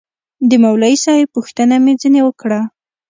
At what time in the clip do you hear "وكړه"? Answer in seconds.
2.25-2.61